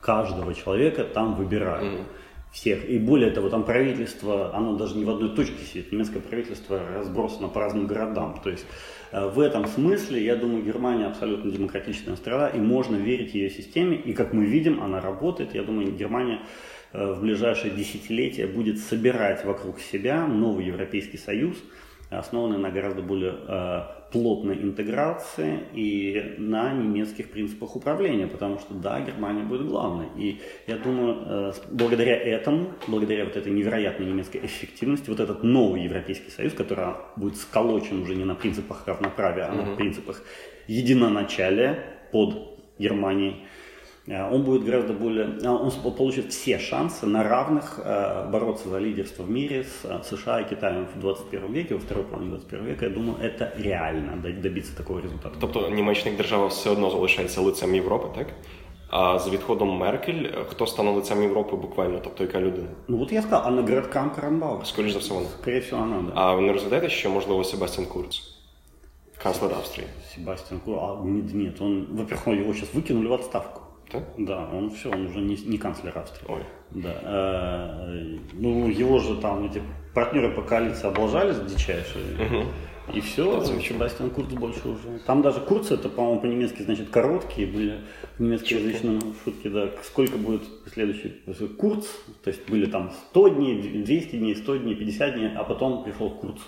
[0.00, 2.00] каждого человека там выбирают.
[2.00, 2.04] Mm.
[2.50, 2.88] Всех.
[2.88, 5.92] И более того, там правительство, оно даже не в одной точке сидит.
[5.92, 8.40] Немецкое правительство разбросано по разным городам.
[8.42, 8.66] То есть
[9.12, 13.98] э, в этом смысле, я думаю, Германия абсолютно демократичная страна, и можно верить ее системе.
[13.98, 15.54] И как мы видим, она работает.
[15.54, 16.40] Я думаю, Германия
[16.92, 21.56] в ближайшие десятилетия будет собирать вокруг себя новый Европейский Союз–
[22.18, 29.00] основаны на гораздо более э, плотной интеграции и на немецких принципах управления, потому что, да,
[29.00, 30.08] Германия будет главной.
[30.16, 35.84] И я думаю, э, благодаря этому, благодаря вот этой невероятной немецкой эффективности, вот этот новый
[35.84, 40.22] Европейский Союз, который будет сколочен уже не на принципах равноправия, а на принципах
[40.66, 41.78] единоначалия
[42.12, 43.44] под Германией,
[44.07, 49.23] он будет гораздо более, э, он получит все шансы на равных э, бороться за лидерство
[49.23, 52.85] в мире с США и Китаем в 21 веке, во второй половине 21 века.
[52.85, 55.35] Я думаю, это реально добиться такого результату.
[55.39, 58.27] Тобто Німеччина держава все одно залишається лицем Європи, так?
[58.89, 62.67] А з відходом Меркель, хто стане лицем Європи буквально, тобто яка людина?
[62.87, 64.67] Ну от я сказав, Анна Градкам Карамбауер.
[64.67, 65.27] Скоріше за все вона.
[65.41, 66.11] Скоріше всього вона, да.
[66.15, 68.21] А ви не розглядаєте, що можливо Себастьян Курц?
[69.23, 69.87] Канцлер Австрии.
[70.15, 73.61] Себастьян Курц, а нет, нет, он, во-первых, его сейчас выкинули в отставку.
[73.92, 74.02] Да?
[74.18, 76.26] Да, он все, он уже не, не канцлер Австрии.
[76.28, 76.42] Ой.
[76.70, 76.94] Да.
[77.02, 79.62] Э, ну, его же там эти
[79.94, 82.04] партнеры по коалиции облажались дичайшие.
[82.26, 82.46] Угу.
[82.94, 84.98] И все, Себастьян Курц больше уже.
[85.06, 87.80] Там даже Курц, это, по-моему, по-немецки значит короткие были
[88.18, 89.70] в немецкоязычном шутке, да.
[89.84, 91.10] Сколько будет следующий
[91.58, 91.86] Курц,
[92.24, 96.10] то есть были там 100 дней, 200 дней, 100 дней, 50 дней, а потом пришел
[96.10, 96.40] Курц.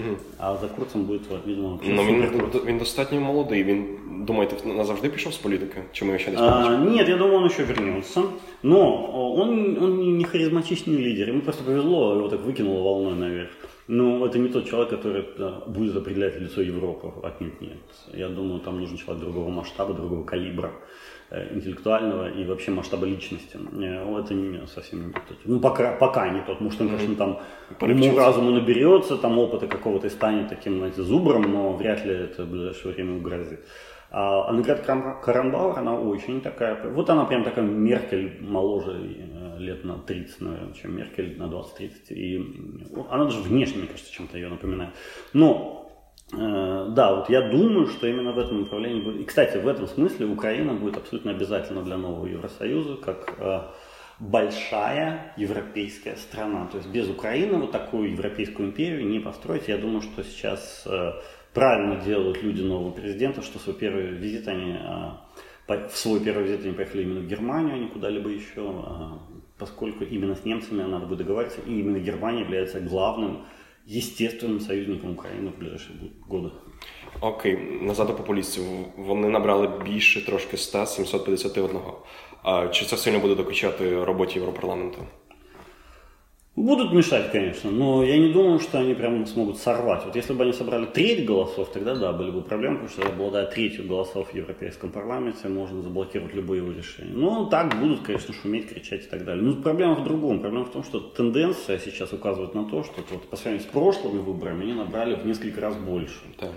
[0.00, 0.16] Mm.
[0.38, 1.78] А за Курцем буде видно.
[1.84, 2.32] Ну, він,
[2.66, 3.64] він достатньо молодий.
[3.64, 5.82] Він думаєте, назавжди пішов з політики?
[5.92, 8.22] Чому я ще не а, Нет, я думаю, он еще вернется.
[8.62, 11.28] Но он, он не харизматичный лидер.
[11.28, 13.50] Ему просто повезло, его так выкинуло волной наверх.
[13.88, 15.24] Но это не тот человек, который
[15.66, 17.12] будет определять лицо Европы.
[17.22, 17.78] Отнюдь нет.
[18.14, 20.70] Я думаю, там нужен человек другого масштаба, другого калибра.
[21.35, 23.57] Э, интеллектуального и вообще масштаба личности.
[23.57, 25.37] Э, это не, совсем не тот.
[25.43, 26.61] Ну, пока, пока не тот.
[26.61, 27.39] Может, он, конечно, там
[27.81, 32.45] уму разуму наберется, там опыта какого-то и станет таким, знаете, зубром, но вряд ли это
[32.45, 33.59] в ближайшее время угрозит.
[34.11, 39.97] А Анград Карамбауэр, она очень такая, вот она прям такая Меркель моложе э, лет на
[39.97, 41.91] 30, наверное, чем Меркель на 20-30.
[42.11, 44.91] И она даже внешне, мне кажется, чем-то ее напоминает.
[45.33, 45.84] Но
[46.31, 49.21] да, вот я думаю, что именно в этом направлении будет.
[49.21, 53.61] И, кстати, в этом смысле Украина будет абсолютно обязательно для нового Евросоюза, как э,
[54.19, 56.67] большая европейская страна.
[56.67, 59.67] То есть без Украины вот такую европейскую империю не построить.
[59.67, 61.11] Я думаю, что сейчас э,
[61.53, 64.77] правильно делают люди нового президента, что свой первый визит они
[65.67, 68.71] в свой первый визит они поехали именно в Германию, а не куда-либо еще,
[69.57, 73.45] поскольку именно с немцами надо будет договориться, и именно Германия является главным
[73.87, 75.89] естественним союзником України в ближайші
[76.29, 76.51] годы.
[77.21, 78.63] Окей, назад до популістів.
[78.97, 81.79] Вони набрали більше трошки 100, 751.
[82.43, 84.97] А чи це сильно буде докучати роботі Європарламенту?
[86.55, 90.05] Будут мешать, конечно, но я не думаю, что они прям смогут сорвать.
[90.05, 93.45] Вот если бы они собрали треть голосов, тогда да, были бы проблемы, потому что обладая
[93.47, 97.11] третью голосов в Европейском парламенте, можно заблокировать любые его решения.
[97.13, 99.43] Ну, так будут, конечно, шуметь, кричать и так далее.
[99.43, 100.39] Но проблема в другом.
[100.39, 104.19] Проблема в том, что тенденция сейчас указывает на то, что вот, по сравнению с прошлыми
[104.19, 106.21] выборами они набрали в несколько раз больше.
[106.39, 106.47] Да.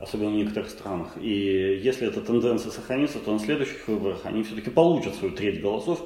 [0.00, 1.16] Особенно в некоторых странах.
[1.20, 6.04] И если эта тенденция сохранится, то на следующих выборах они все-таки получат свою треть голосов,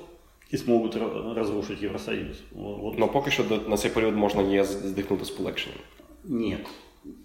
[0.52, 0.98] і зможуть
[1.36, 2.42] разрушить Євросоюз.
[2.52, 3.00] Вот.
[3.00, 5.80] Но поки що на цей період можна ЄС здихнути з полегшенням.
[6.24, 6.68] Нет,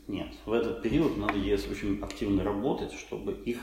[0.08, 0.26] нет.
[0.46, 3.58] В этот период надо ЕС очень активно работать, чтобы их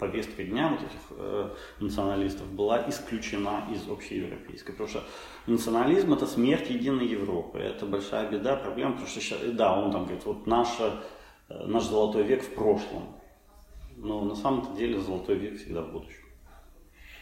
[0.00, 4.72] повестка дня вот этих э, националистов была исключена из общеевропейской.
[4.72, 5.02] Потому что
[5.46, 7.58] национализм это смерть единой Европы.
[7.58, 11.04] Это большая беда, проблема, потому что сейчас, да, он там говорит, вот наша,
[11.48, 13.02] э, наш золотой век в прошлом.
[13.96, 16.23] Но на самом деле золотой век всегда в будущем.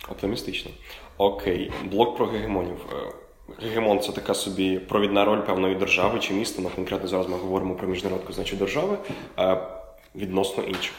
[0.09, 0.71] Оптимістично.
[1.19, 2.87] Окей, блок про гегемонів.
[2.93, 3.13] Е,
[3.63, 6.63] Гегемон це така собі провідна роль певної держави чи міста.
[6.63, 8.99] Ну, конкретно зараз ми говоримо про міжнародку, значить держави
[9.37, 9.57] а
[10.15, 10.93] відносно інших.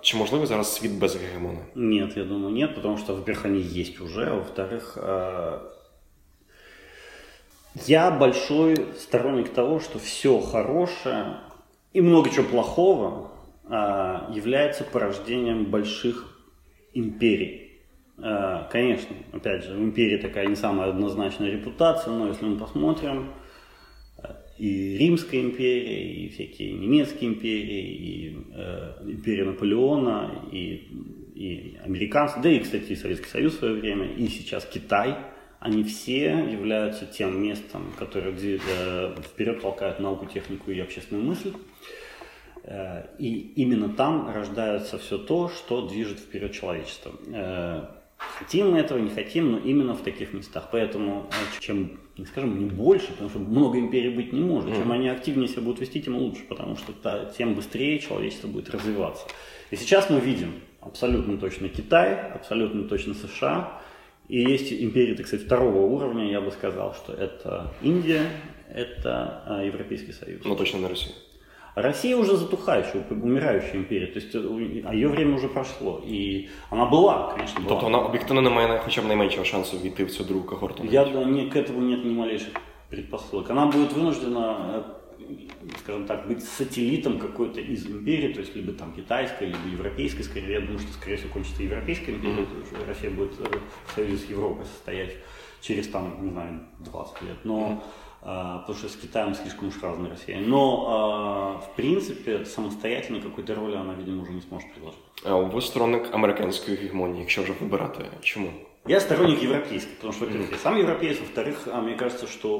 [0.00, 1.58] Чи можливо зараз світ без гегемона?
[1.74, 4.98] Нет, я думаю, нет, потому что, во-первых, они есть уже, а во-вторых,
[7.86, 11.24] я большой сторонник того, что все хорошее
[11.94, 13.30] и много чего плохого
[14.34, 16.38] является порождением больших
[16.94, 17.63] империй.
[18.17, 23.33] Конечно, опять же, в империи такая не самая однозначная репутация, но если мы посмотрим,
[24.57, 30.87] и Римская империя, и всякие немецкие империи, и э, империя Наполеона, и,
[31.35, 35.17] и американцы, да и, кстати, и Советский Союз в свое время, и сейчас Китай,
[35.59, 41.51] они все являются тем местом, которое э, вперед толкает науку, технику и общественную мысль.
[42.63, 47.11] Э, и именно там рождается все то, что движет вперед человечество.
[47.27, 47.87] Э,
[48.39, 50.69] Хотим мы этого, не хотим, но именно в таких местах.
[50.71, 54.75] Поэтому э, чем, скажем, не больше, потому что много империй быть не может.
[54.75, 56.93] Чем они активнее себя будут вести, тем лучше, потому что
[57.37, 59.25] тем быстрее человечество будет развиваться.
[59.71, 63.81] И сейчас мы видим абсолютно точно Китай, абсолютно точно США.
[64.27, 68.23] И есть империи, так сказать, второго уровня, я бы сказал, что это Индия,
[68.73, 70.41] это э, Европейский Союз.
[70.43, 71.13] Ну, точно на Россию.
[71.74, 76.02] Россия уже затухающая, умирающая империя, то есть а ее время уже прошло.
[76.06, 77.68] І вона була, конечно, була.
[77.68, 80.84] Тобто вона об'єктивно не має хоча б найменшого шансу війти в цю другу когорту?
[80.84, 82.52] Я не, к этому нет ни малейших
[82.90, 83.50] предпосылок.
[83.50, 84.84] Она будет вынуждена,
[85.20, 85.34] э,
[85.78, 90.52] скажем так, быть сателлитом какой-то из империи, то есть либо там китайской, либо европейской, скорее.
[90.52, 92.88] Я думаю, что, скорее всего, кончится европейская империя, mm-hmm.
[92.88, 95.16] Россия будет э, в союзе с Европой состоять
[95.60, 97.36] через, там, не знаю, 20 лет.
[97.44, 100.40] Но mm-hmm а, потому что с Китаем слишком уж разная Россия.
[100.40, 105.00] Но, а, в принципе, самостоятельно какой-то роли она, видимо, уже не сможет предложить.
[105.24, 108.04] А ви сторонник американської гегемонії, якщо вже вибирати.
[108.22, 108.50] Чому?
[108.88, 112.58] Я сторонник европейской, потому что, во-первых, я сам европеец, во-вторых, мне кажется, что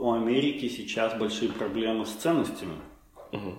[0.00, 2.72] у Америки сейчас большие проблемы с ценностями.
[3.32, 3.54] Угу.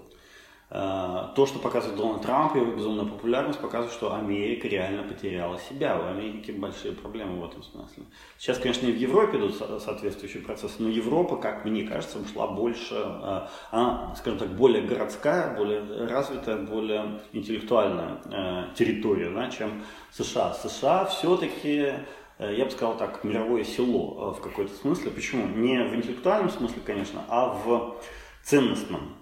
[0.69, 5.97] Э, то, что показывает Дональд Трамп, его безумная популярность, показывает, что Америка реально потеряла себя.
[5.97, 8.03] У Америки большие проблемы в этом смысле.
[8.37, 12.97] Сейчас, конечно, и в Европе идут соответствующие процессы, но Европа, как мне кажется, ушла больше,
[12.97, 20.53] э, она, скажем так, более городская, более развитая, более интеллектуальная э, территория, да, чем США.
[20.55, 21.93] США все-таки
[22.39, 25.11] я бы сказал так, мировое село в какой-то смысле.
[25.11, 25.47] Почему?
[25.47, 27.97] Не в интеллектуальном смысле, конечно, а в
[28.43, 29.17] ценностном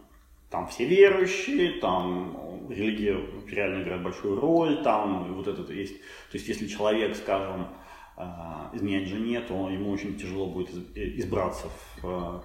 [0.55, 5.99] там все верующие, там религия реально играет большую роль, там вот это есть.
[6.31, 7.67] То есть если человек, скажем,
[8.17, 12.45] а, изменяет жене, то ему очень тяжело будет избраться в а,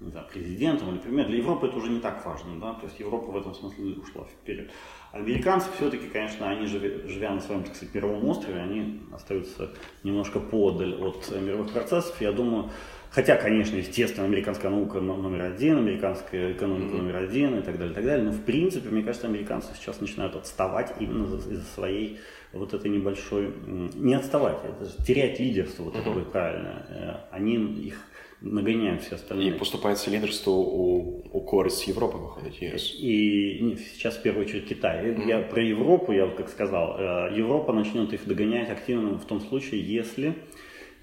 [0.00, 1.30] не знаю, президентом премьером.
[1.30, 4.24] Для Европы это уже не так важно, да, то есть Европа в этом смысле ушла
[4.24, 4.72] вперед.
[5.12, 9.70] Американцы все-таки, конечно, они живя на своем, так сказать, первом острове, они остаются
[10.02, 12.20] немножко подаль от мировых процессов.
[12.20, 12.70] Я думаю,
[13.14, 17.94] Хотя, конечно, естественно, американская наука номер один, американская экономика номер один и так далее, и
[17.94, 18.24] так далее.
[18.24, 22.18] Но, в принципе, мне кажется, американцы сейчас начинают отставать именно из-за своей
[22.52, 23.52] вот этой небольшой...
[23.94, 26.86] Не отставать, это же терять лидерство, вот это будет правильно.
[27.30, 28.00] Э, они их
[28.40, 29.50] нагоняют все остальные.
[29.50, 32.96] И поступается лидерство у, у користь Европы, выходит, ЕС.
[32.98, 35.06] И нет, сейчас в первую очередь Китай.
[35.06, 35.28] Mm-hmm.
[35.28, 39.82] Я про Европу, я как сказал, э, Европа начнет их догонять активно в том случае,
[39.82, 40.34] если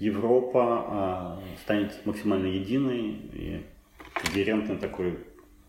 [0.02, 3.62] Европа э, станет максимально единой и
[4.14, 5.18] когерентной такой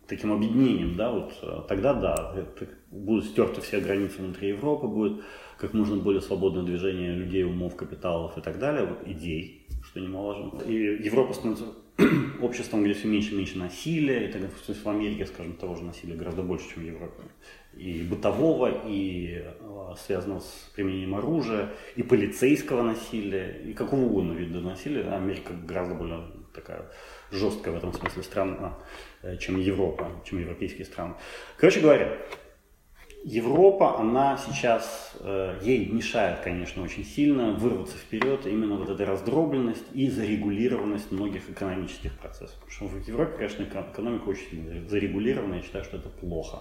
[0.08, 5.24] таким объединением, да, вот а, тогда да, это, будут стерты все границы внутри Европы, будет
[5.58, 10.60] как можно более свободное движение людей, умов, капиталов и так далее, вот идей, что немаловажно.
[10.64, 11.66] И Европа становится
[12.42, 16.16] обществом, где все меньше и меньше насилия, и тогда в Америке, скажем, того же насилия
[16.16, 17.24] гораздо больше, чем в Европе
[17.76, 24.62] и бытового, и э, связанного с применением оружия, и полицейского насилия, и какого угодно вида
[24.62, 25.04] насилия.
[25.10, 26.86] Америка гораздо более такая
[27.32, 28.78] жесткая в этом смысле страна,
[29.22, 31.16] э, чем Европа, чем европейские страны.
[31.58, 32.18] Короче говоря,
[33.26, 39.86] Европа, она сейчас, э, ей мешает, конечно, очень сильно вырваться вперед именно вот эта раздробленность
[39.94, 42.56] и зарегулированность многих экономических процессов.
[42.56, 46.60] Потому что в Европе, конечно, экономика очень зарегулирована, я считаю, что это плохо.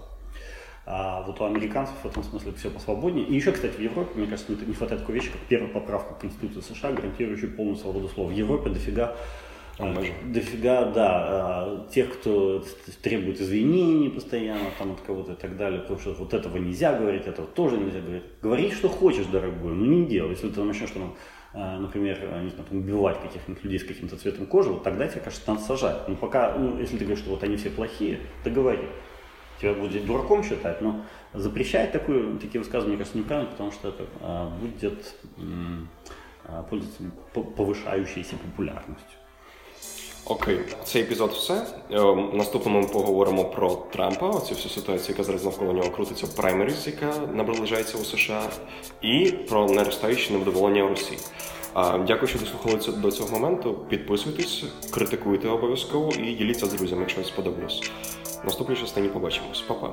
[0.84, 3.26] А вот у американцев в этом смысле все посвободнее.
[3.26, 6.60] И еще, кстати, в Европе, мне кажется, не хватает такой вещи, как первая поправка Конституции
[6.74, 8.30] США, гарантирующая полную свободу слова.
[8.30, 9.16] В Европе дофига
[9.78, 10.14] Обмежень.
[10.32, 12.62] Дофига, да, а, тех, кто
[13.02, 17.26] требует извинений постоянно там от кого-то и так далее, потому что вот этого нельзя говорить,
[17.26, 18.24] этого тоже нельзя говорить.
[18.42, 20.30] Говори, что хочешь, дорогой, но не делай.
[20.30, 21.14] Если ты начнешь там,
[21.54, 25.20] а, например, не знаю, там, убивать каких-нибудь людей с каким-то цветом кожи, вот тогда тебе,
[25.20, 26.06] кажется, надо сажать.
[26.06, 28.86] Но пока, ну, если ты говоришь, что вот они все плохие, ты говори.
[29.61, 31.01] Тебя будет дураком считать, но
[31.33, 35.15] запрещать такое, такие высказывания, мне кажется, неправильно, потому что это а, будет
[36.45, 37.03] а, пользоваться
[37.33, 39.17] повышающейся популярностью.
[40.29, 41.65] Окей, цей епізод все.
[41.89, 46.35] Ем, наступному ми поговоримо про Трампа, оцю всю ситуацію, яка зараз навколо нього крутиться в
[46.35, 48.43] праймеріс, яка наближається у США,
[49.01, 51.19] і про наростаюче невдоволення у Росії.
[52.07, 53.73] Дякую, що дослухали до цього моменту.
[53.89, 57.91] Підписуйтесь, критикуйте обов'язково і діліться з друзями, якщо вам сподобалось.
[58.44, 59.90] Наступний частині побачимось, Па-па.